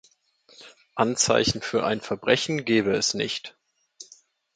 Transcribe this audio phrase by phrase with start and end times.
[0.95, 3.55] Anzeichen für ein Verbrechen gebe es nicht.